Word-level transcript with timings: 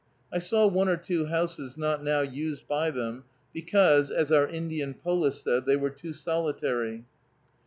I 0.33 0.39
saw 0.39 0.65
one 0.65 0.89
or 0.89 0.97
two 0.97 1.27
houses 1.27 1.77
not 1.77 2.03
now 2.03 2.21
used 2.21 2.67
by 2.67 2.89
them, 2.89 3.23
because, 3.53 4.09
as 4.09 4.31
our 4.31 4.47
Indian 4.47 4.95
Polis 4.95 5.43
said, 5.43 5.67
they 5.67 5.75
were 5.75 5.91
too 5.91 6.11
solitary. 6.11 7.05